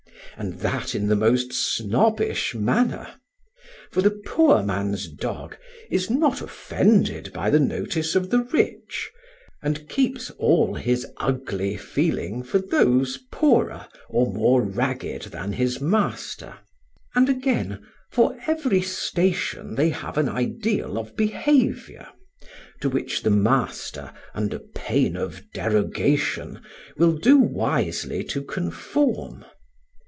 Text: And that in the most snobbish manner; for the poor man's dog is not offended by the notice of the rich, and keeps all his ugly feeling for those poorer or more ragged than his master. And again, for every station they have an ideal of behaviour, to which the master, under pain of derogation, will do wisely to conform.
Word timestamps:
And 0.37 0.59
that 0.61 0.95
in 0.95 1.07
the 1.07 1.15
most 1.17 1.51
snobbish 1.53 2.55
manner; 2.55 3.15
for 3.91 4.01
the 4.01 4.09
poor 4.25 4.63
man's 4.63 5.07
dog 5.07 5.55
is 5.91 6.09
not 6.09 6.41
offended 6.41 7.31
by 7.33 7.49
the 7.51 7.59
notice 7.59 8.15
of 8.15 8.29
the 8.31 8.39
rich, 8.45 9.11
and 9.61 9.87
keeps 9.89 10.31
all 10.39 10.73
his 10.73 11.05
ugly 11.17 11.75
feeling 11.77 12.41
for 12.43 12.57
those 12.59 13.19
poorer 13.29 13.87
or 14.09 14.33
more 14.33 14.61
ragged 14.63 15.23
than 15.23 15.51
his 15.53 15.79
master. 15.81 16.55
And 17.13 17.27
again, 17.29 17.85
for 18.09 18.35
every 18.47 18.81
station 18.81 19.75
they 19.75 19.89
have 19.89 20.17
an 20.17 20.29
ideal 20.29 20.97
of 20.97 21.15
behaviour, 21.17 22.07
to 22.79 22.89
which 22.89 23.21
the 23.21 23.29
master, 23.31 24.11
under 24.33 24.57
pain 24.59 25.15
of 25.17 25.51
derogation, 25.53 26.61
will 26.97 27.13
do 27.17 27.37
wisely 27.37 28.23
to 28.23 28.41
conform. 28.41 29.45